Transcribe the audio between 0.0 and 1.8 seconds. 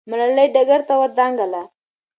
ملالۍ ډګر ته ور دانګله.